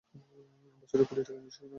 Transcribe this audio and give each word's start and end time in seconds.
বছরে 0.81 1.03
কোটি 1.03 1.21
টাকা 1.21 1.39
নিশ্চয়ই 1.41 1.63
নয়! 1.63 1.69